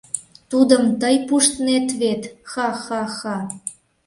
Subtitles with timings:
[0.51, 2.21] Тудым тый пуштнет вет...
[2.51, 3.37] ха-ха-ха!